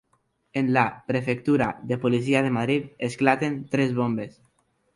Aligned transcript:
En 0.51 0.73
la 0.73 1.03
prefectura 1.05 1.79
de 1.83 1.95
policia 1.99 2.41
de 2.41 2.49
Madrid 2.49 2.89
esclaten 2.97 3.69
tres 3.69 3.93
bombes. 3.93 4.41